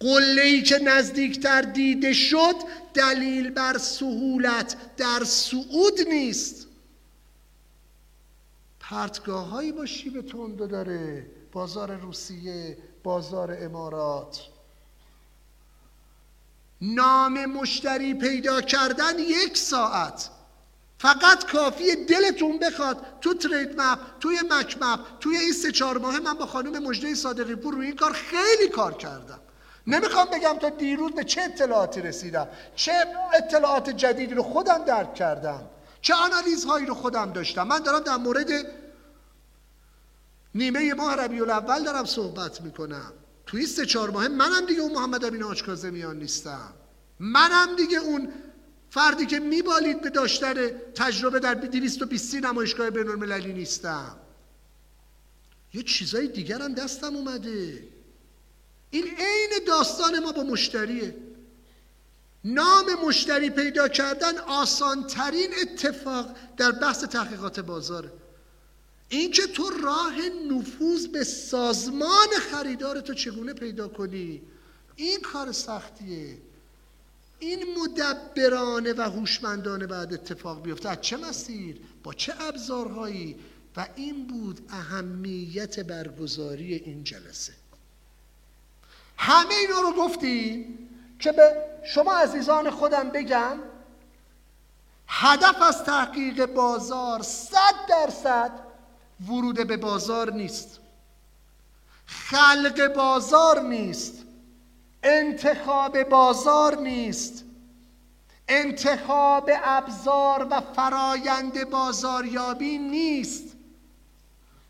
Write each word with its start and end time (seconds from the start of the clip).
قله 0.00 0.42
ای 0.42 0.62
که 0.62 0.78
نزدیکتر 0.78 1.62
دیده 1.62 2.12
شد 2.12 2.54
دلیل 2.94 3.50
بر 3.50 3.78
سهولت 3.78 4.76
در 4.96 5.24
صعود 5.24 6.00
نیست. 6.08 6.66
پرتگاه 8.80 9.46
هایی 9.46 9.72
با 9.72 9.86
شیب 9.86 10.20
تندو 10.20 10.66
داره 10.66 11.26
بازار 11.52 11.96
روسیه 11.96 12.78
بازار 13.02 13.58
امارات. 13.60 14.40
نام 16.80 17.46
مشتری 17.46 18.14
پیدا 18.14 18.60
کردن 18.60 19.18
یک 19.18 19.56
ساعت. 19.56 20.30
فقط 20.98 21.52
کافیه 21.52 21.96
دلتون 21.96 22.58
بخواد 22.58 23.06
تو 23.20 23.34
ترید 23.34 23.80
مپ 23.80 23.98
توی 24.20 24.38
مک 24.50 24.78
مپ 24.80 25.00
توی 25.20 25.36
این 25.36 25.52
سه 25.52 25.72
چهار 25.72 25.98
ماه 25.98 26.20
من 26.20 26.34
با 26.34 26.46
خانم 26.46 26.82
مجده 26.82 27.14
صادقی 27.14 27.54
پور 27.54 27.74
روی 27.74 27.86
این 27.86 27.96
کار 27.96 28.12
خیلی 28.12 28.68
کار 28.68 28.94
کردم. 28.94 29.40
نمی‌خوام 29.88 30.26
بگم 30.32 30.58
تا 30.60 30.68
دیروز 30.68 31.12
به 31.12 31.24
چه 31.24 31.42
اطلاعاتی 31.42 32.00
رسیدم. 32.00 32.48
چه 32.76 32.92
اطلاعات 33.34 33.90
جدیدی 33.90 34.34
رو 34.34 34.42
خودم 34.42 34.84
درک 34.84 35.14
کردم. 35.14 35.66
چه 36.00 36.14
آنالیز 36.14 36.64
هایی 36.64 36.86
رو 36.86 36.94
خودم 36.94 37.32
داشتم. 37.32 37.62
من 37.62 37.78
دارم 37.78 38.00
در 38.00 38.16
مورد 38.16 38.50
نیمه 40.54 40.94
ماه 40.94 41.16
ربیع 41.16 41.42
الاول 41.42 41.84
دارم 41.84 42.04
صحبت 42.04 42.60
می‌کنم. 42.60 43.12
توی 43.46 43.66
سه 43.66 43.86
چهار 43.86 44.10
ماه 44.10 44.28
منم 44.28 44.66
دیگه 44.66 44.80
اون 44.80 44.92
محمد 44.92 45.24
امین 45.24 45.44
میان 45.90 46.18
نیستم. 46.18 46.72
منم 47.20 47.76
دیگه 47.76 47.98
اون 47.98 48.32
فردی 48.90 49.26
که 49.26 49.38
میبالید 49.38 50.00
به 50.00 50.10
داشتن 50.10 50.54
تجربه 50.94 51.38
در 51.38 51.54
220 51.54 52.34
نمایشگاه 52.34 52.90
بین 52.90 53.08
المللی 53.08 53.52
نیستم. 53.52 54.16
یه 55.74 55.82
چیزای 55.82 56.28
دیگر 56.28 56.62
هم 56.62 56.74
دستم 56.74 57.16
اومده. 57.16 57.82
این 58.90 59.04
عین 59.04 59.50
داستان 59.66 60.18
ما 60.18 60.32
با 60.32 60.42
مشتریه. 60.42 61.16
نام 62.44 62.86
مشتری 63.06 63.50
پیدا 63.50 63.88
کردن 63.88 64.38
آسانترین 64.38 65.50
اتفاق 65.62 66.36
در 66.56 66.72
بحث 66.72 67.04
تحقیقات 67.04 67.60
بازاره. 67.60 68.12
اینکه 69.08 69.46
تو 69.46 69.70
راه 69.70 70.16
نفوذ 70.50 71.06
به 71.06 71.24
سازمان 71.24 72.28
خریدار 72.52 73.00
تو 73.00 73.14
چگونه 73.14 73.52
پیدا 73.52 73.88
کنی 73.88 74.42
این 74.96 75.20
کار 75.20 75.52
سختیه. 75.52 76.38
این 77.38 77.78
مدبرانه 77.78 78.92
و 78.92 79.00
هوشمندانه 79.00 79.86
بعد 79.86 80.14
اتفاق 80.14 80.62
بیفته. 80.62 80.88
از 80.88 81.00
چه 81.00 81.16
مسیر؟ 81.16 81.80
با 82.02 82.12
چه 82.14 82.34
ابزارهایی؟ 82.40 83.36
و 83.76 83.88
این 83.96 84.26
بود 84.26 84.60
اهمیت 84.68 85.80
برگزاری 85.80 86.74
این 86.74 87.04
جلسه. 87.04 87.52
همه 89.18 89.54
اینا 89.54 89.80
رو 89.80 89.92
گفتیم 89.92 90.78
که 91.18 91.32
به 91.32 91.56
شما 91.84 92.12
عزیزان 92.12 92.70
خودم 92.70 93.08
بگم 93.08 93.58
هدف 95.08 95.62
از 95.62 95.84
تحقیق 95.84 96.46
بازار 96.46 97.22
صد 97.22 97.74
درصد 97.88 98.50
ورود 99.28 99.66
به 99.66 99.76
بازار 99.76 100.32
نیست. 100.32 100.80
خلق 102.06 102.94
بازار 102.94 103.60
نیست. 103.60 104.24
انتخاب 105.02 106.02
بازار 106.02 106.76
نیست. 106.76 107.44
انتخاب 108.48 109.50
ابزار 109.64 110.46
و 110.50 110.60
فرایند 110.60 111.70
بازاریابی 111.70 112.78
نیست. 112.78 113.56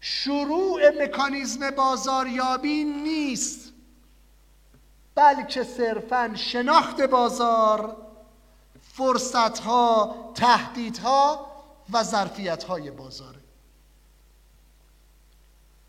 شروع 0.00 1.02
مکانیزم 1.02 1.70
بازاریابی 1.70 2.84
نیست. 2.84 3.67
بلکه 5.18 5.64
صرفا 5.64 6.34
شناخت 6.36 7.00
بازار 7.00 7.96
فرصتها 8.94 10.32
تهدیدها 10.34 11.46
و 11.92 12.02
ظرفیتهای 12.02 12.90
بازاره 12.90 13.38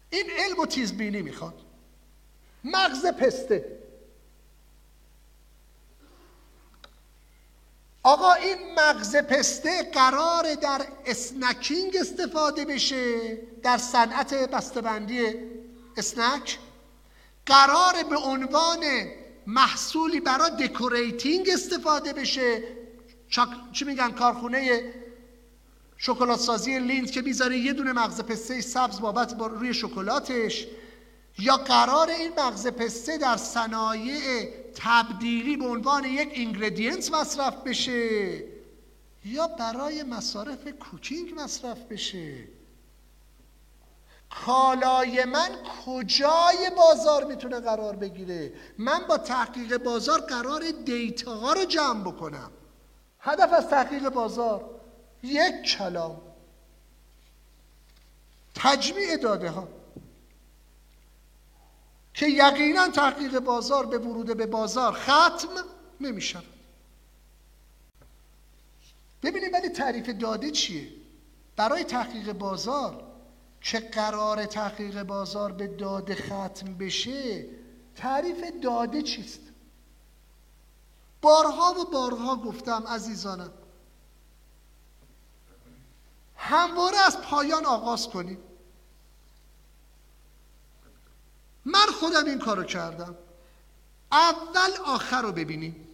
این 0.09 0.25
علم 0.37 0.59
و 0.59 0.65
تیزبینی 0.65 1.21
می‌خواد. 1.21 1.53
مغز 2.63 3.05
پسته. 3.05 3.79
آقا 8.03 8.33
این 8.33 8.75
مغز 8.79 9.15
پسته 9.15 9.83
قرار 9.83 10.55
در 10.55 10.81
اسنکینگ 11.05 11.97
استفاده 12.01 12.65
بشه 12.65 13.35
در 13.63 13.77
صنعت 13.77 14.33
بسته‌بندی 14.33 15.33
اسنک. 15.97 16.59
قرار 17.45 18.03
به 18.09 18.17
عنوان 18.17 18.83
محصولی 19.49 20.19
برای 20.19 20.67
decorating 20.67 21.49
استفاده 21.53 22.13
بشه. 22.13 22.63
چی 23.71 23.85
میگن 23.85 24.11
کارخونه 24.11 24.81
شکلات 25.97 26.39
سازی 26.39 26.79
Lindt 26.79 27.11
که 27.11 27.21
می‌ذاره 27.21 27.57
یه 27.57 27.73
دونه 27.73 27.93
مغز 27.93 28.21
پسته 28.21 28.61
سبز 28.61 28.99
بابت 28.99 29.35
با 29.35 29.47
روی 29.47 29.73
شکلاتش. 29.73 30.67
یا 31.39 31.57
قرار 31.57 32.09
این 32.09 32.31
مغز 32.37 32.67
پسته 32.67 33.17
در 33.17 33.37
صنایع 33.37 34.49
تبدیلی 34.75 35.57
به 35.57 35.65
عنوان 35.65 36.05
یک 36.05 36.29
ingredients 36.33 37.11
مصرف 37.11 37.55
بشه. 37.55 38.43
یا 39.25 39.47
برای 39.47 40.03
مصارف 40.03 40.67
کوکینگ 40.67 41.33
مصرف 41.37 41.79
بشه. 41.79 42.58
کالای 44.29 45.25
من 45.25 45.49
کجای 45.85 46.71
بازار 46.77 47.23
می‌تونه 47.23 47.59
قرار 47.59 47.95
بگیره؟ 47.95 48.53
من 48.77 49.07
با 49.07 49.17
تحقیق 49.17 49.77
بازار 49.77 50.21
قرار 50.21 50.63
دیتا 50.85 51.33
ها 51.33 51.53
رو 51.53 51.65
جمع 51.65 52.11
بکنم. 52.11 52.51
هدف 53.19 53.53
از 53.53 53.67
تحقیق 53.67 54.09
بازار 54.09 54.69
یک 55.23 55.61
کلام. 55.61 56.21
تجمیع 58.55 59.17
داده 59.17 59.49
ها. 59.49 59.67
که 62.13 62.27
یقینا 62.27 62.87
تحقیق 62.87 63.39
بازار 63.39 63.85
به 63.85 63.97
ورود 63.97 64.37
به 64.37 64.45
بازار 64.45 64.93
ختم 64.93 65.49
نمی 66.01 66.21
شود 66.21 66.43
ببینید 69.23 69.53
ولی 69.53 69.69
تعریف 69.69 70.09
داده 70.09 70.51
چیه؟ 70.51 70.87
برای 71.55 71.83
تحقیق 71.83 72.31
بازار 72.31 73.08
که 73.61 73.79
قرار 73.79 74.45
تحقیق 74.45 75.03
بازار 75.03 75.51
به 75.51 75.67
داده 75.67 76.15
ختم 76.15 76.73
بشه 76.79 77.45
تعریف 77.95 78.43
داده 78.63 79.01
چیست؟ 79.01 79.39
بارها 81.21 81.75
و 81.81 81.91
بارها 81.91 82.35
گفتم 82.35 82.83
عزیزانم. 82.87 83.51
همواره 86.35 86.97
از 86.97 87.21
پایان 87.21 87.65
آغاز 87.65 88.09
کنیم. 88.09 88.37
من 91.65 91.85
خودم 91.99 92.25
این 92.25 92.39
کارو 92.39 92.63
کردم. 92.63 93.15
اول 94.11 94.71
آخر 94.85 95.21
رو 95.21 95.31
ببینیم. 95.31 95.87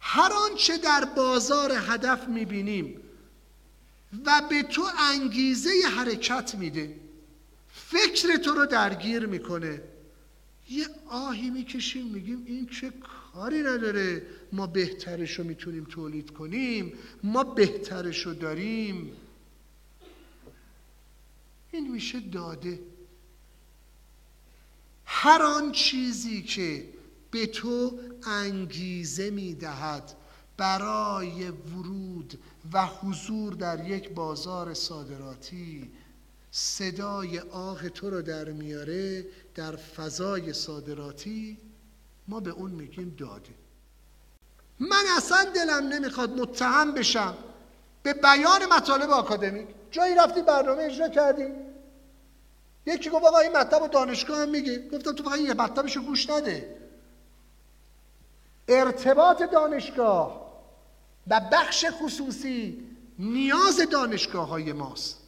هر 0.00 0.32
آنچه 0.32 0.78
در 0.78 1.04
بازار 1.04 1.72
هدف 1.72 2.28
می‌بینیم 2.28 3.09
و 4.26 4.42
به 4.50 4.62
تو 4.62 4.82
انگیزه 4.98 5.70
حرکت 5.96 6.54
میده. 6.54 6.96
فکر 7.72 8.36
تو 8.36 8.50
رو 8.50 8.66
درگیر 8.66 9.26
می‌کنه. 9.26 9.82
یه 10.70 10.86
آهی 11.08 11.50
می‌کشیم 11.50 12.06
میگیم 12.06 12.42
این 12.46 12.66
چه 12.66 12.92
کاری 13.32 13.58
نداره؟ 13.58 14.22
ما 14.52 14.66
بهترش 14.66 15.38
رو 15.38 15.44
می‌تونیم 15.44 15.84
تولید 15.84 16.30
کنیم. 16.30 16.92
ما 17.22 17.44
بهترش 17.44 18.26
رو 18.26 18.34
داریم. 18.34 19.12
این 21.72 21.92
میشه 21.92 22.20
داده. 22.20 22.78
هر 25.04 25.42
آن 25.42 25.72
چیزی 25.72 26.42
که 26.42 26.88
به 27.30 27.46
تو 27.46 27.98
انگیزه 28.26 29.30
می‌دهد 29.30 30.16
برای 30.60 31.48
ورود 31.48 32.42
و 32.72 32.86
حضور 32.86 33.52
در 33.52 33.88
یک 33.88 34.10
بازار 34.10 34.74
صادراتی 34.74 35.92
صدای 36.50 37.38
آه 37.38 37.88
تو 37.88 38.10
رو 38.10 38.22
در 38.22 38.44
میاره 38.44 39.26
در 39.54 39.76
فضای 39.76 40.52
صادراتی 40.52 41.58
ما 42.28 42.40
به 42.40 42.50
اون 42.50 42.70
میگیم 42.70 43.16
داده 43.18 43.54
من 44.80 45.04
اصلا 45.16 45.44
دلم 45.54 45.88
نمی‌خواد 45.88 46.40
متهم 46.40 46.94
بشم. 46.94 47.34
به 48.02 48.12
بیان 48.12 48.66
مطالب 48.72 49.10
آکادمیک. 49.10 49.68
جایی 49.90 50.14
رفتی 50.14 50.42
برنامه 50.42 50.82
اجرا 50.82 51.08
کردیم 51.08 51.54
یکی 52.86 53.10
گفت 53.10 53.24
آقا 53.24 53.38
این 53.38 53.56
مطلب 53.56 53.90
دانشگاه 53.90 54.38
هم 54.38 54.48
میگه. 54.48 54.88
گفتم 54.88 55.12
تو 55.12 55.24
فقط 55.24 55.38
یه 55.38 55.54
مطلبش 55.54 55.96
رو 55.96 56.02
گوش 56.02 56.30
نده. 56.30 56.76
ارتباط 58.68 59.42
دانشگاه 59.42 60.49
و 61.28 61.40
بخش 61.52 61.86
خصوصی 61.90 62.82
نیاز 63.18 63.80
دانشگاه 63.90 64.48
های 64.48 64.72
ماست. 64.72 65.20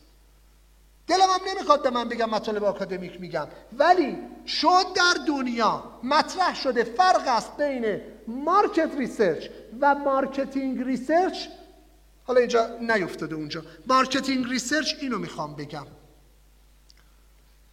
دلم 1.07 1.21
هم 1.31 1.41
نمی‌خواد 1.49 1.83
به 1.83 1.91
من 1.91 2.09
بگم 2.09 2.31
مطالب 2.31 2.65
آکادمیک 2.65 3.21
میگم 3.21 3.49
ولی 3.79 4.19
چون 4.45 4.83
در 4.95 5.25
دنیا 5.29 5.85
مطرح 6.03 6.55
شده 6.55 6.85
فرق 6.85 7.29
است 7.29 7.57
بین 7.57 8.01
market 8.27 8.91
research 8.99 9.49
و 9.81 9.95
marketing 9.95 10.83
research. 10.83 11.47
حالا 12.25 12.41
اینجا 12.41 12.77
نیفتاده 12.81 13.35
اونجا. 13.35 13.63
marketing 13.87 14.47
research 14.47 14.95
اینو 15.01 15.19
می‌خوام 15.19 15.57
بگم. 15.57 15.87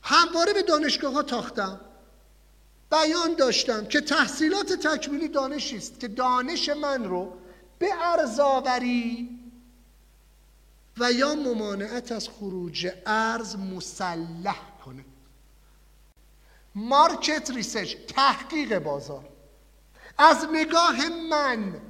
همواره 0.01 0.53
به 0.53 0.61
دانشگاه 0.61 1.13
ها 1.13 1.23
تاختم. 1.23 1.79
بیان 2.91 3.35
داشتم 3.37 3.85
که 3.85 4.01
تحصیلات 4.01 4.73
تکمیلی 4.73 5.27
دانشی 5.27 5.77
است 5.77 5.99
که 5.99 6.07
دانش 6.07 6.69
من 6.69 7.03
رو 7.03 7.33
به 7.79 7.87
ارزاوری 8.01 9.39
و 10.97 11.11
یا 11.11 11.35
ممانعت 11.35 12.11
از 12.11 12.29
خروج 12.29 12.91
ارز 13.05 13.55
مسلح 13.55 14.61
کنه. 14.85 15.05
market 16.75 17.51
research 17.51 17.95
تحقیق 17.95 18.79
بازار. 18.79 19.29
از 20.17 20.47
نگاه 20.53 21.09
من 21.29 21.81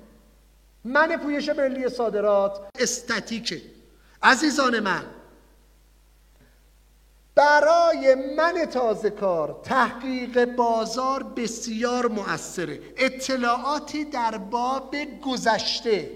من 0.84 1.18
پویش 1.18 1.50
ملی 1.50 1.90
صادرات 1.90 2.70
استاتیکه 2.80 3.62
عزیزان 4.24 4.80
من 4.80 5.06
برای 7.36 8.16
من 8.16 8.66
تازه 8.66 9.10
کار 9.10 9.60
تحقیق 9.64 10.46
بازار 10.46 11.24
بسیار 11.24 12.08
مؤثره. 12.08 12.80
اطلاعاتی 12.98 14.06
در 14.06 14.38
باب 14.38 14.96
گذشته 15.22 16.12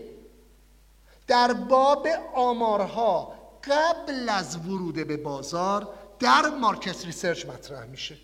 در 1.27 1.53
باب 1.53 2.07
آمارها 2.35 3.33
قبل 3.63 4.29
از 4.29 4.57
ورود 4.57 5.07
به 5.07 5.17
بازار 5.17 5.89
در 6.19 6.49
market 6.61 7.05
research 7.05 7.45
مطرح 7.45 7.85
میشه. 7.85 8.17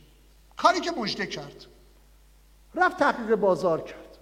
کاری 0.57 0.79
که 0.79 0.91
مجده 0.91 1.27
کرد. 1.27 1.65
رفت 2.75 2.97
تحقیق 2.97 3.35
بازار 3.35 3.81
کرد. 3.81 4.17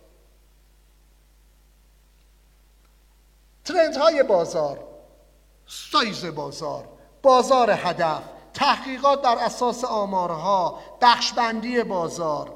ترندهای 3.66 4.24
بازار 4.24 4.80
سایز 5.68 6.26
بازار 6.26 6.88
بازار 7.22 7.72
هدف 7.72 8.24
تحقیقات 8.58 9.22
بر 9.22 9.36
اساس 9.36 9.84
آمارها 9.84 10.80
بخشبندی 11.02 11.84
بازار. 11.84 12.54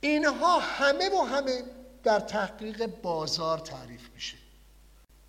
اینها 0.00 0.58
همه 0.58 1.10
و 1.10 1.24
همه 1.24 1.62
در 2.02 2.20
تحقیق 2.20 2.86
بازار 3.02 3.58
تعریف 3.58 4.10
میشه. 4.14 4.36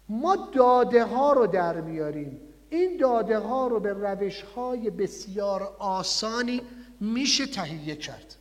ما 0.09 0.35
داده 0.35 1.05
ها 1.05 1.33
رو 1.33 1.47
در 1.47 1.81
میاریم. 1.81 2.41
این 2.69 2.97
داده 2.97 3.39
ها 3.39 3.67
رو 3.67 3.79
به 3.79 3.93
روش 3.93 4.41
های 4.55 4.89
بسیار 4.89 5.75
آسانی 5.79 6.61
میشه 6.99 7.45
تهیه 7.45 7.95
کرد. 7.95 8.35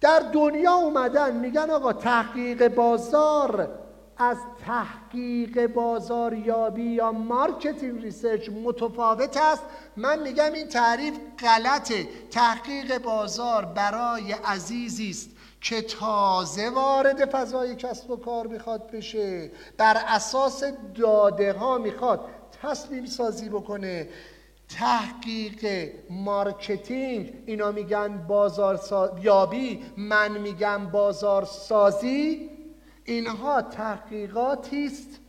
در 0.00 0.20
دنیا 0.20 0.74
اومدن 0.74 1.36
میگن 1.36 1.70
آقا 1.70 1.92
تحقیق 1.92 2.68
بازار 2.68 3.79
از 4.20 4.36
تحقیق 4.66 5.66
بازاریابی 5.66 6.82
یا 6.82 7.12
marketing 7.12 8.02
research 8.02 8.48
متفاوت 8.48 9.36
است. 9.36 9.62
من 9.96 10.22
میگم 10.22 10.52
این 10.52 10.68
تعریف 10.68 11.14
غلطه. 11.38 12.08
تحقیق 12.30 12.98
بازار 12.98 13.64
برای 13.64 14.32
عزیزی 14.32 15.10
است 15.10 15.30
که 15.60 15.82
تازه 15.82 16.70
وارد 16.70 17.30
فضای 17.30 17.76
کسب 17.76 18.10
و 18.10 18.16
کار 18.16 18.46
می‌خواد 18.46 18.90
بشه. 18.90 19.50
بر 19.76 19.96
اساس 20.06 20.64
داده 20.94 21.52
ها 21.52 21.78
می‌خواد 21.78 22.20
تصمیم 22.62 23.06
سازی 23.06 23.48
بکنه. 23.48 24.08
تحقیق 24.78 25.92
marketing 26.10 27.32
اینا 27.46 27.72
میگن 27.72 28.26
بازار 28.28 28.80
یابی 29.22 29.84
من 29.96 30.38
میگم 30.38 30.86
بازار 30.86 31.44
سازی 31.44 32.49
اینها 33.04 33.62
تحقیقاتی 33.62 34.86
است 34.86 35.20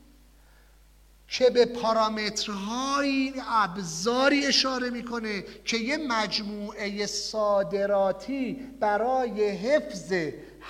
که 1.28 1.50
به 1.50 1.66
پارامترهای 1.66 3.34
ابزاری 3.50 4.46
اشاره 4.46 4.90
می‌کنه 4.90 5.44
که 5.66 5.78
یه 5.78 5.98
مجموعه 5.98 7.06
صادراتی 7.06 8.54
برای 8.80 9.50
حفظ 9.50 10.14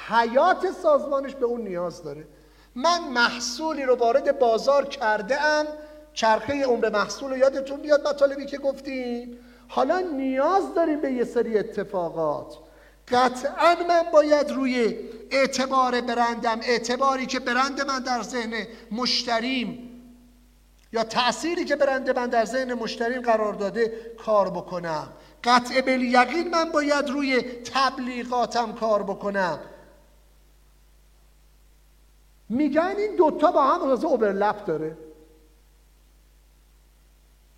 حیات 0.10 0.72
سازمانش 0.84 1.36
به 1.36 1.46
اون 1.46 1.62
نیاز 1.62 2.04
داره. 2.04 2.28
من 2.76 3.08
محصولی 3.14 3.84
رو 3.84 3.96
وارد 3.96 4.40
بازار 4.40 4.86
کرده 4.86 5.42
ام 5.42 5.66
چرخه 6.14 6.66
عمر 6.66 6.90
محصول 6.90 7.30
رو 7.30 7.38
یادتون 7.38 7.82
بیاد 7.82 8.08
مطالبی 8.08 8.46
که 8.46 8.58
گفتیم 8.58 9.38
حالا 9.68 10.00
نیاز 10.00 10.74
داریم 10.76 11.02
به 11.02 11.12
یه 11.12 11.24
سری 11.24 11.58
اتفاقات. 11.58 12.58
قطعا 13.12 13.76
من 13.88 14.04
باید 14.14 14.52
روی 14.52 14.96
اعتبار 15.32 16.02
برندم 16.02 16.60
اعتباری 16.64 17.26
که 17.26 17.40
برند 17.40 17.82
من 17.82 18.00
در 18.00 18.22
ذهن 18.22 18.68
مشتریم 18.92 19.88
یا 20.94 21.04
تأثیری 21.04 21.66
که 21.66 21.76
برند 21.76 22.20
من 22.20 22.28
در 22.28 22.46
ذهن 22.46 22.74
مشتریم 22.74 23.22
قرار 23.22 23.54
داده 23.54 24.16
کار 24.26 24.50
بکنم. 24.50 25.14
قطع 25.44 26.00
یقین 26.00 26.50
من 26.50 26.72
باید 26.72 27.10
روی 27.10 27.42
تبلیغاتم 27.74 28.74
کار 28.74 29.04
بکنم. 29.04 29.60
میگن 32.50 32.96
این 32.98 33.16
دوتا 33.16 33.52
با 33.52 33.64
هم 33.64 33.90
رازه 33.90 34.08
اوبرلپ 34.08 34.66
داره. 34.66 34.98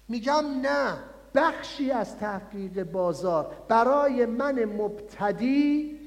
میگم 0.09 0.61
نه. 0.61 1.12
بخشی 1.35 1.91
از 1.91 2.17
تحقیق 2.17 2.83
بازار. 2.83 3.51
برای 3.67 4.25
من 4.25 4.65
مبتدی 4.65 5.99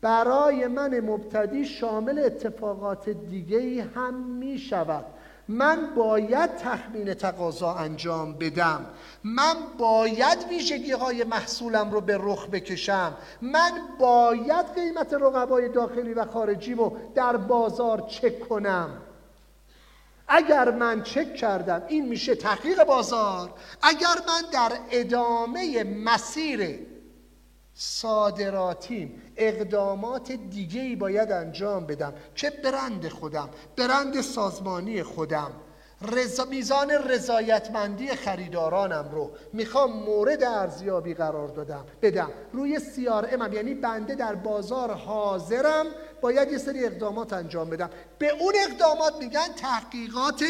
برای 0.00 0.66
من 0.66 1.00
مبتدی 1.00 1.64
شامل 1.64 2.18
اتفاقات 2.18 3.08
دیگه 3.08 3.88
هم 3.94 4.14
می 4.14 4.58
شود 4.58 5.04
من 5.48 5.94
باید 5.96 6.56
تخمین 6.56 7.14
تقاضا 7.14 7.74
انجام 7.74 8.32
بدم. 8.32 8.86
من 9.24 9.54
باید 9.78 10.38
ویژگی 10.50 10.92
های 10.92 11.24
محصولم 11.24 11.90
رو 11.90 12.00
به 12.00 12.18
رخ 12.20 12.48
بکشم. 12.48 13.14
من 13.42 13.70
باید 13.98 14.66
قیمت 14.74 15.14
رقبای 15.14 15.68
داخلی 15.68 16.14
و 16.14 16.24
خارجی 16.24 16.74
رو 16.74 16.96
در 17.14 17.36
بازار 17.36 18.00
چک 18.00 18.48
کنم. 18.48 18.90
اگر 20.34 20.70
من 20.70 21.02
چک 21.02 21.34
کردم 21.34 21.82
این 21.88 22.08
میشه 22.08 22.34
تحقیق 22.34 22.84
بازار. 22.84 23.54
اگر 23.82 24.16
من 24.28 24.50
در 24.52 24.72
ادامه 24.90 25.84
مسیر 25.84 26.78
صادراتیم 27.74 29.22
اقدامات 29.36 30.32
دیگه 30.32 30.80
ای 30.80 30.96
باید 30.96 31.32
انجام 31.32 31.86
بدم 31.86 32.14
که 32.34 32.50
برند 32.50 33.08
خودم 33.08 33.48
برند 33.76 34.20
سازمانی 34.20 35.02
خودم 35.02 35.50
رضا 36.12 36.44
میزان 36.44 36.90
رضایتمندی 36.90 38.08
خریدارانم 38.08 39.08
رو 39.12 39.30
می‌خوام 39.52 39.92
مورد 39.92 40.42
ارزیابی 40.44 41.14
قرار 41.14 41.48
دادم 41.48 41.84
بدم. 42.02 42.30
روی 42.52 42.78
سیار 42.78 43.28
امم 43.32 43.52
یعنی 43.52 43.74
بنده 43.74 44.14
در 44.14 44.34
بازار 44.34 44.90
حاضرم 44.90 45.86
باید 46.22 46.52
یه 46.52 46.58
سری 46.58 46.84
اقدامات 46.84 47.32
انجام 47.32 47.70
بدم. 47.70 47.90
به 48.18 48.28
اون 48.28 48.54
اقدامات 48.68 49.16
میگن 49.16 49.52
تحقیقات 49.52 50.44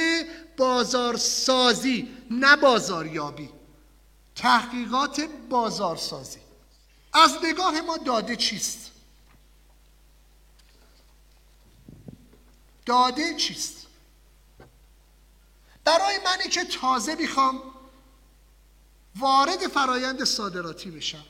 بازارسازی 0.56 2.16
نه 2.30 2.56
بازاریابی. 2.56 3.50
تحقیقات 4.34 5.20
بازارسازی. 5.50 6.40
از 7.12 7.30
نگاه 7.44 7.80
ما 7.80 7.96
داده 7.96 8.36
چیست؟ 8.36 8.90
داده 12.86 13.34
چیست؟ 13.36 13.86
برای 15.84 16.18
منی 16.24 16.48
که 16.48 16.64
تازه 16.64 17.14
می‌خوام 17.14 17.62
وارد 19.16 19.68
فرایند 19.74 20.24
صادراتی 20.24 20.90
بشم. 20.90 21.24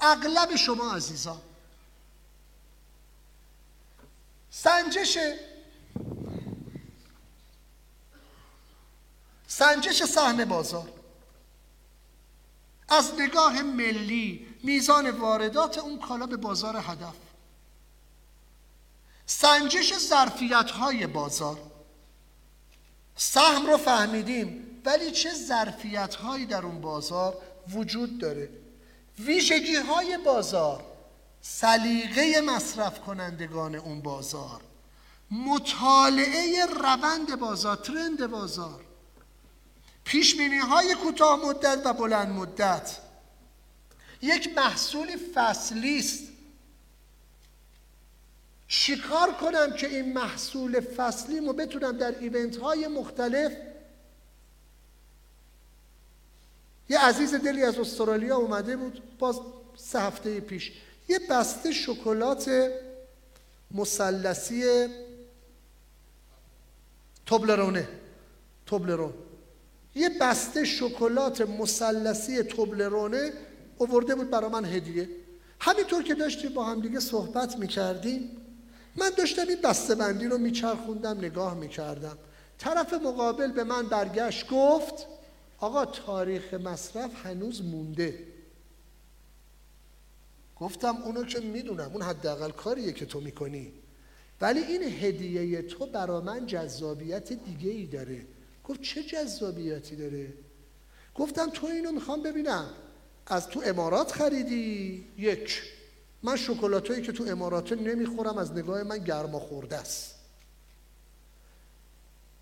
اغلب 0.00 0.56
شما 0.56 0.92
عزیزان 0.92 1.40
سنجش 4.62 5.18
سنجش 9.46 10.02
سهم 10.04 10.44
بازار. 10.44 10.88
از 12.88 13.12
نگاه 13.20 13.62
ملی 13.62 14.46
میزان 14.62 15.10
واردات 15.10 15.78
اون 15.78 15.98
کالا 15.98 16.26
به 16.26 16.36
بازار 16.36 16.76
هدف. 16.76 17.14
سنجش 19.26 19.98
ظرفیت 19.98 20.70
های 20.70 21.06
بازار. 21.06 21.58
سهم 23.16 23.66
رو 23.66 23.76
فهمیدیم 23.76 24.80
ولی 24.84 25.10
چه 25.10 25.34
ظرفیت 25.34 26.14
هایی 26.14 26.46
در 26.46 26.62
اون 26.62 26.80
بازار 26.80 27.42
وجود 27.68 28.18
داره؟ 28.18 28.50
ویژگی 29.18 29.76
های 29.76 30.18
بازار. 30.18 30.97
سلیقه 31.42 32.40
مصرف 32.40 33.00
کنندگان 33.00 33.74
اون 33.74 34.00
بازار 34.00 34.60
مطالعه 35.30 36.66
روند 36.66 37.36
بازار 37.36 37.76
ترند 37.76 38.26
بازار 38.26 38.84
پیشبینی 40.08 40.58
های 40.58 40.94
کوتاه 40.94 41.46
مدت 41.46 41.82
و 41.84 41.92
بلند 41.92 42.28
مدت. 42.28 42.98
یک 44.22 44.56
محصول 44.56 45.16
فصلی 45.34 45.98
است. 45.98 46.22
شکار 48.68 49.32
کنم 49.32 49.72
که 49.72 49.86
این 49.88 50.12
محصول 50.12 50.80
فصلی 50.80 51.40
رو 51.40 51.52
بتونم 51.52 51.98
در 51.98 52.18
ایونت 52.18 52.56
های 52.56 52.86
مختلف؟ 52.86 53.52
یه 56.88 56.98
عزیز 56.98 57.34
دلی 57.34 57.62
از 57.62 57.78
استرالیا 57.78 58.36
اومده 58.36 58.76
بود 58.76 59.18
باز 59.18 59.40
سه 59.76 60.00
هفته 60.00 60.40
پیش 60.40 60.72
یه 61.08 61.18
بسته 61.30 61.72
شکلات 61.72 62.50
مثلثی 63.70 64.64
توبلرونه. 67.26 67.88
توبلرون. 68.66 69.12
یه 69.94 70.08
بسته 70.20 70.64
شکلات 70.64 71.40
مثلثی 71.40 72.42
توبلرونه 72.42 73.32
اوورده 73.78 74.14
بود 74.14 74.30
برا 74.30 74.48
من 74.48 74.64
هدیه. 74.64 75.08
همینطور 75.60 76.02
که 76.02 76.14
داشتیم 76.14 76.52
با 76.52 76.64
هم 76.64 76.80
دیگه 76.80 77.00
صحبت 77.00 77.58
می‌کردیم 77.58 78.36
من 78.96 79.10
داشتم 79.16 79.48
این 79.48 79.60
بسته 79.60 79.94
بندی 79.94 80.26
رو 80.26 80.38
میچرخوندم 80.38 81.18
نگاه 81.18 81.54
می‌کردم. 81.54 82.18
طرف 82.58 82.94
مقابل 82.94 83.52
به 83.52 83.64
من 83.64 83.88
برگشت 83.88 84.48
گفت 84.48 85.06
آقا 85.58 85.84
تاریخ 85.84 86.54
مصرف 86.54 87.10
هنوز 87.26 87.62
مونده. 87.62 88.18
گفتم 90.60 90.96
اونو 90.96 91.24
که 91.24 91.40
می‌دونم 91.40 91.90
اون 91.92 92.02
حداقل 92.02 92.50
کاریه 92.50 92.92
که 92.92 93.06
تو 93.06 93.20
می‌کنی. 93.20 93.72
ولی 94.40 94.60
این 94.60 94.82
هدیه 94.82 95.62
تو 95.62 95.86
برا 95.86 96.20
من 96.20 96.46
جذابیت 96.46 97.32
دیگه 97.32 97.70
ای 97.70 97.86
داره. 97.86 98.26
گفت 98.64 98.82
چه 98.82 99.02
جذابیتی 99.02 99.96
داره؟ 99.96 100.32
گفتم 101.14 101.50
تو 101.50 101.66
اینو 101.66 101.92
می‌خوام 101.92 102.22
ببینم. 102.22 102.70
از 103.26 103.48
تو 103.48 103.62
امارات 103.64 104.12
خریدی؟ 104.12 105.06
یک. 105.18 105.62
من 106.22 106.36
شکلاتایی 106.36 107.02
که 107.02 107.12
تو 107.12 107.24
امارات 107.24 107.72
نمی‌خورم 107.72 108.38
از 108.38 108.52
نگاه 108.52 108.82
من 108.82 108.98
گرما 108.98 109.38
خورده 109.38 109.76
است. 109.76 110.14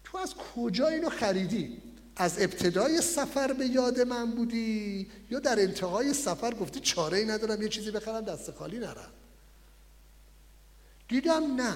تو 0.05 0.19
از 0.19 0.35
کجا 0.35 0.89
اینو 0.89 1.11
خریدی؟ 1.11 1.83
از 2.17 2.43
ابتدای 2.43 3.01
سفر 3.01 3.53
به 3.53 3.67
یاد 3.67 4.01
من 4.01 4.31
بودی؟ 4.31 5.11
یا 5.31 5.39
در 5.39 5.61
انتهای 5.61 6.15
سفر 6.15 6.55
گفتی 6.55 6.81
چاره 6.81 7.19
ای 7.19 7.25
ندارم 7.25 7.63
یه 7.63 7.69
چیزی 7.69 7.91
بخرم 7.91 8.21
دست 8.21 8.51
خالی 8.51 8.79
نرم؟ 8.79 9.13
دیدم 11.09 11.57
نه 11.57 11.75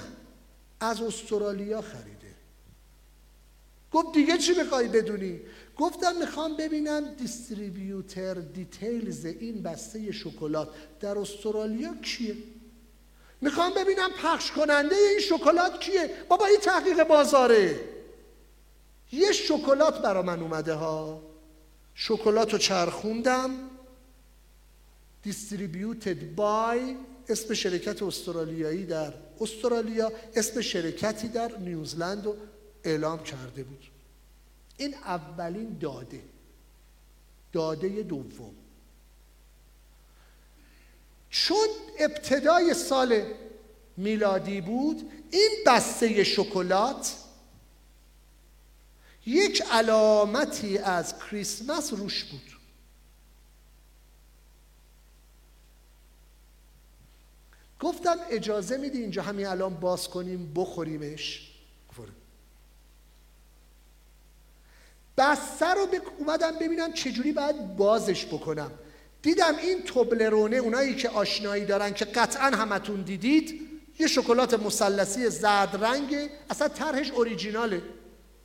از 0.80 1.00
استرالیا 1.00 1.82
خریده. 1.82 2.34
گفت 3.92 4.14
دیگه 4.14 4.38
چی 4.38 4.54
می‌خوای 4.54 4.88
بدونی؟ 4.88 5.40
گفتم 5.76 6.16
می‌خوام 6.16 6.56
ببینم 6.56 7.14
distributor 7.14 8.34
details 8.34 9.24
این 9.24 9.62
بسته 9.62 10.12
شکلات 10.12 10.68
در 11.00 11.18
استرالیا 11.18 11.94
کیه. 11.94 12.36
می‌خوام 13.40 13.74
ببینم 13.74 14.10
پخش 14.22 14.50
کننده 14.50 14.96
این 14.96 15.20
شکلات 15.20 15.80
کیه. 15.80 16.10
بابا 16.28 16.46
این 16.46 16.60
تحقیق 16.60 17.04
بازاره. 17.04 17.89
یه 19.12 19.32
شکلات 19.32 20.02
برا 20.02 20.22
من 20.22 20.40
اومده 20.40 20.74
ها. 20.74 21.22
شکلات 21.94 22.52
رو 22.52 22.58
چرخوندم. 22.58 23.50
distributed 25.22 26.34
by 26.34 26.96
اسم 27.28 27.54
شرکت 27.54 28.02
استرالیایی 28.02 28.86
در 28.86 29.14
استرالیا 29.40 30.12
اسم 30.34 30.60
شرکتی 30.60 31.28
در 31.28 31.58
نیوزلند 31.58 32.24
رو 32.24 32.36
اعلام 32.84 33.22
کرده 33.22 33.62
بود. 33.62 33.90
این 34.76 34.94
اولین 34.94 35.78
داده. 35.80 36.22
داده 37.52 37.88
دوم. 37.88 38.54
چون 41.30 41.68
ابتدای 41.98 42.74
سال 42.74 43.22
میلادی 43.96 44.60
بود 44.60 45.10
این 45.30 45.50
بسته 45.66 46.24
شکلات 46.24 47.16
یک 49.30 49.62
علامتی 49.70 50.78
از 50.78 51.14
کریسمس 51.18 51.92
روش 51.92 52.24
بود. 52.24 52.56
گفتم 57.80 58.16
اجازه 58.30 58.76
میدی 58.76 58.98
اینجا 58.98 59.22
همین 59.22 59.46
الان 59.46 59.74
باز 59.74 60.08
کنیم 60.08 60.52
بخوریمش. 60.54 61.50
بسته 65.20 65.66
رو 65.66 65.88
اومدم 66.18 66.58
ببینم 66.58 66.92
چجوری 66.92 67.32
باید 67.32 67.76
بازش 67.76 68.26
بکنم. 68.26 68.70
دیدم 69.22 69.56
این 69.56 69.82
توبلرونه 69.82 70.56
اونایی 70.56 70.94
که 70.94 71.08
آشنایی 71.08 71.64
دارن 71.64 71.94
که 71.94 72.04
قطعا 72.04 72.46
همتون 72.46 73.02
دیدید 73.02 73.68
یه 73.98 74.06
شکلات 74.06 74.54
مثلثی 74.54 75.30
زرد 75.30 75.84
رنگه 75.84 76.30
اصلا 76.50 76.68
طرحش 76.68 77.10
اوریجیناله 77.10 77.82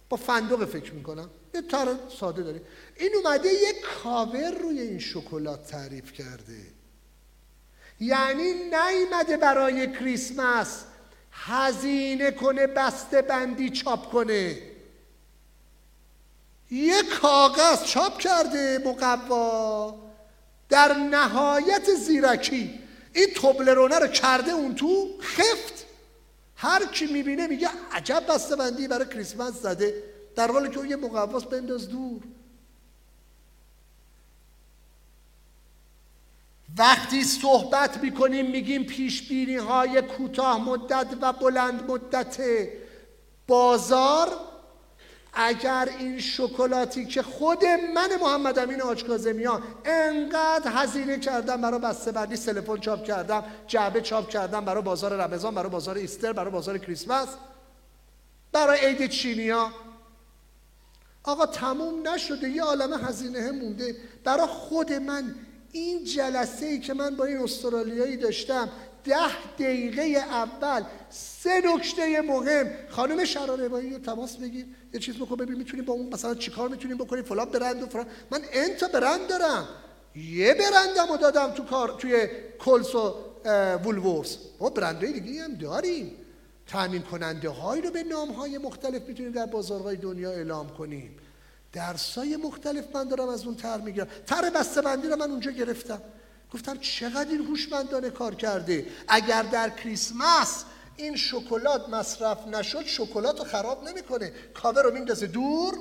با 0.10 0.18
فندق 0.18 0.66
فکر 0.66 0.94
می‌کنم. 0.94 1.30
یه 1.54 1.62
طرح 1.62 1.96
ساده 2.20 2.44
داره. 2.44 2.62
این 2.96 3.12
اومده 3.16 3.50
یه 3.50 3.74
کاور 4.04 4.52
روی 4.52 4.82
این 4.82 5.00
شکلات 5.00 5.68
تعریف 5.68 6.14
کرده. 6.14 6.58
یعنی 8.00 8.54
نیمده 8.54 9.38
برای 9.38 9.94
کریسمس 9.94 10.84
هزینه 11.32 12.32
کنه 12.32 12.68
بسته 12.68 13.22
بندی 13.22 13.70
چاپ 13.70 14.12
کنه. 14.12 14.58
یه 16.72 17.04
کاغذ 17.22 17.84
چاپ 17.84 18.20
کرده 18.20 18.84
مقوا. 18.86 19.96
در 20.70 20.94
نهایت 20.94 21.96
زیرکی. 21.96 22.80
این 23.14 23.28
توبلرونه 23.36 24.00
رو 24.00 24.08
کرده 24.08 24.52
اون 24.52 24.76
تو 24.76 25.18
خفت. 25.22 25.85
هر 26.66 26.86
کی 26.86 27.06
می‌بینه 27.06 27.48
میگه 27.48 27.70
عجب 27.92 28.24
بسته 28.30 28.56
بندی 28.56 28.88
برای 28.88 29.06
کریسمس 29.06 29.54
زده. 29.54 30.04
در 30.36 30.52
حالی 30.52 30.70
که 30.70 30.78
اون 30.78 30.90
یه 30.90 30.96
مقواس 30.96 31.44
بنداز 31.44 31.90
دور. 31.90 32.22
وقتی 36.78 37.24
صحبت 37.24 37.98
می‌کنیم 37.98 38.52
میگیم 38.52 38.84
پیش 38.84 39.32
های 39.60 40.02
کوتاه 40.02 40.62
مدت 40.70 41.08
و 41.22 41.34
بلند 41.34 41.92
مدت. 41.92 42.42
بازار 43.48 44.55
اگر 45.36 45.90
این 46.00 46.20
شکلاتی 46.20 47.06
که 47.06 47.22
خود 47.22 47.66
من 47.66 48.10
محمد 48.22 48.60
امین 48.60 48.82
آجکازمیان 48.82 49.64
انقدر 49.86 50.72
هزینه 50.72 51.20
کردم 51.20 51.62
برای 51.62 51.80
بسته 51.80 52.12
بندی 52.12 52.38
تلفن 52.38 52.78
چاپ 52.78 53.04
کردم 53.04 53.44
جعبه 53.68 54.02
چاپ 54.02 54.30
کردم 54.30 54.66
برای 54.66 54.84
بازار 54.84 55.14
رمضان 55.14 55.56
برای 55.56 55.70
بازار 55.70 55.96
ایستر 55.98 56.34
برای 56.34 56.52
بازار 56.52 56.78
کریسمس 56.78 57.28
برای 58.52 58.80
عید 58.86 59.10
چینیا. 59.10 59.72
آقا 61.24 61.46
تموم 61.46 62.08
نشده. 62.08 62.50
یه 62.50 62.64
عالم 62.64 63.06
هزینه 63.06 63.52
مونده. 63.52 63.96
برای 64.24 64.48
خود 64.48 64.94
من 64.94 65.36
این 65.72 66.04
جلسه 66.04 66.66
ای 66.66 66.80
که 66.80 66.94
من 66.94 67.16
با 67.16 67.26
این 67.26 67.38
استرالیایی 67.38 68.18
داشتم 68.18 68.70
ده 69.06 69.54
دقیقه 69.60 70.02
اول 70.02 70.84
سه 71.10 71.62
نکته 71.66 72.22
مهم. 72.22 72.72
خانم 72.90 73.26
شراربایی 73.26 73.94
رو 73.94 74.00
تماس 74.00 74.36
بگیر. 74.36 74.66
یه 74.94 75.00
چیز 75.00 75.16
بکن 75.16 75.36
ببین 75.36 75.58
می‌تونیم 75.58 75.86
با 75.86 75.94
اون 75.94 76.10
مثلا 76.14 76.36
چیکار 76.36 76.70
می‌تونیم 76.70 76.98
بکنیم 76.98 77.24
فلان 77.24 77.50
برند 77.50 77.84
و 77.84 77.86
فلان. 77.86 78.06
من 78.32 78.42
انتا 78.54 78.88
برند 78.88 79.28
دارم. 79.28 79.68
یه 80.16 80.54
برندم 80.54 81.12
رو 81.12 81.18
دادم 81.18 81.52
تو 81.52 81.64
کار 81.64 81.96
توی 82.00 82.28
کلس 82.60 82.96
و 82.96 83.16
وولورس 83.84 84.38
ما 84.60 84.70
برندهای 84.70 85.20
دیگه 85.20 85.44
هم 85.44 85.54
داریم. 85.54 86.12
تامین 86.68 87.02
کننده 87.02 87.50
هایی 87.50 87.82
رو 87.82 87.92
به 87.92 88.04
نام 88.04 88.32
های 88.32 88.58
مختلف 88.58 89.02
می‌تونیم 89.02 89.32
در 89.32 89.46
بازارهای 89.46 89.96
دنیا 89.96 90.32
اعلام 90.32 90.70
کنیم. 90.70 91.18
درسای 91.74 92.36
مختلف 92.36 92.96
من 92.96 93.08
دارم 93.08 93.30
از 93.30 93.46
اون 93.46 93.56
تر 93.56 93.78
می‌گیرم. 93.78 94.08
تر 94.28 94.50
بسته 94.50 94.82
بندی 94.82 95.08
رو 95.08 95.16
من 95.16 95.32
اونجا 95.32 95.52
گرفتم. 95.52 96.02
گفتم 96.54 96.78
چقدر 96.78 97.30
این 97.30 97.46
هوشمندانه 97.46 98.10
کار 98.10 98.36
کرده؟ 98.36 98.88
اگر 99.08 99.44
در 99.44 99.70
کریسمس 99.70 100.64
این 100.98 101.16
شکلات 101.16 101.90
مصرف 101.90 102.48
نشد 102.48 102.86
شکلات 102.86 103.40
رو 103.40 103.46
خراب 103.46 103.84
نمی‌کنه. 103.84 104.34
کاور 104.54 104.84
رو 104.84 104.94
میندازه 104.94 105.28
دور 105.28 105.78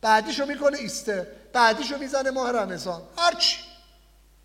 بعدیش 0.00 0.40
رو 0.40 0.46
می‌کنه 0.46 0.78
ایسته 0.78 1.32
بعدیش 1.52 1.92
رو 1.92 1.98
می‌زنه 1.98 2.30
ماه 2.30 2.52
رمضان. 2.52 3.02
هرچی. 3.16 3.58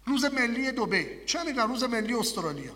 روز 0.05 0.25
ملی 0.25 0.71
دوبه. 0.71 1.25
چه 1.25 1.43
میگن 1.43 1.67
روز 1.67 1.83
ملی 1.83 2.13
استرالیا. 2.13 2.75